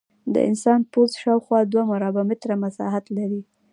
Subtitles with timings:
[0.33, 3.41] د انسان پوست شاوخوا دوه مربع متره مساحت لري.